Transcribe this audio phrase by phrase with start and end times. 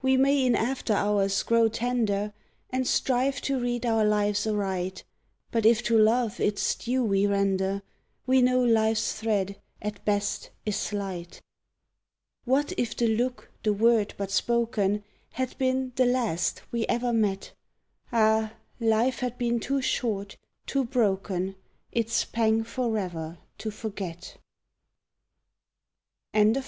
[0.00, 2.32] We may in after hours grow tender
[2.72, 5.02] And strive to read our lives aright,
[5.50, 7.82] But if to Love its due we render,
[8.26, 11.40] We know Life's thread, at best, is slight!
[12.44, 15.02] What if the look, the word, but spoken,
[15.32, 17.52] Had been "the last" we ever met?
[18.12, 18.52] Ah!
[18.78, 21.56] Life had been too short, too broken,
[21.90, 24.36] Its pang forever to forget!
[26.34, 26.58] SEHNSUCHT!